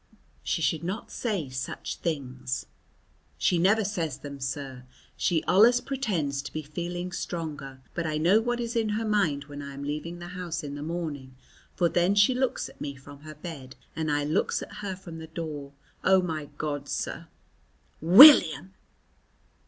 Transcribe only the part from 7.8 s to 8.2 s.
But I